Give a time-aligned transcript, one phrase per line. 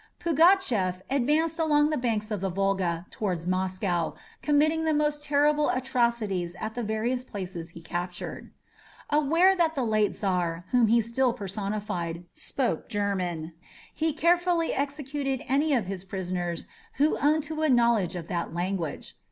[0.19, 6.55] Pugatchef advanced along the banks of the Volga towards Moscow, committing the most terrible atrocities
[6.59, 8.51] at the various places he captured.
[9.11, 13.53] Aware that the late Czar, whom he still personified, spoke German,
[13.93, 19.15] he carefully executed any of his prisoners who owned to a knowledge of that language.